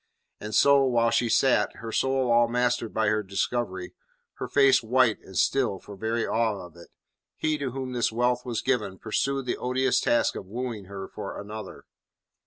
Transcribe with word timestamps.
And 0.39 0.55
so, 0.55 0.83
while 0.83 1.11
she 1.11 1.29
sat, 1.29 1.75
her 1.75 1.91
soul 1.91 2.31
all 2.31 2.47
mastered 2.47 2.91
by 2.91 3.09
her 3.09 3.21
discovery, 3.21 3.93
her 4.37 4.47
face 4.47 4.81
white 4.81 5.19
and 5.19 5.37
still 5.37 5.77
for 5.77 5.95
very 5.95 6.25
awe 6.25 6.57
of 6.65 6.75
it, 6.75 6.87
he 7.35 7.55
to 7.59 7.69
whom 7.69 7.93
this 7.93 8.11
wealth 8.11 8.43
was 8.43 8.63
given, 8.63 8.97
pursued 8.97 9.45
the 9.45 9.57
odious 9.57 10.01
task 10.01 10.35
of 10.35 10.47
wooing 10.47 10.85
her 10.85 11.07
for 11.07 11.39
another. 11.39 11.85